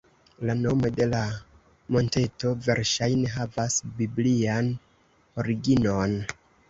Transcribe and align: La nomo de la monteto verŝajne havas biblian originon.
La 0.49 0.53
nomo 0.59 0.89
de 0.99 1.05
la 1.09 1.19
monteto 1.95 2.53
verŝajne 2.69 3.35
havas 3.35 3.77
biblian 4.01 4.73
originon. 5.45 6.17